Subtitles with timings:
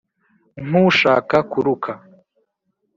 [0.65, 1.91] nk'ushaka kuruka